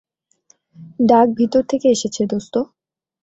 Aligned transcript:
ডাক 1.05 1.27
ভিতর 1.37 1.61
থেকে 1.63 1.87
এসেছে, 1.89 2.21
দোস্ত। 2.25 2.55